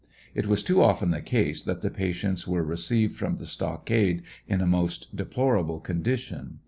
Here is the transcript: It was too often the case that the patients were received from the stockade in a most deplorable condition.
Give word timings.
It 0.33 0.47
was 0.47 0.63
too 0.63 0.81
often 0.81 1.11
the 1.11 1.21
case 1.21 1.61
that 1.61 1.83
the 1.83 1.91
patients 1.91 2.47
were 2.47 2.63
received 2.63 3.15
from 3.15 3.37
the 3.37 3.45
stockade 3.45 4.23
in 4.47 4.59
a 4.59 4.65
most 4.65 5.15
deplorable 5.15 5.79
condition. 5.79 6.57